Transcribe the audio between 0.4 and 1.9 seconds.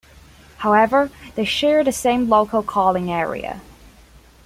However, they share